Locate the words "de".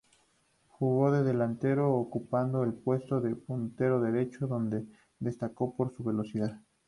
1.11-1.21, 3.21-3.35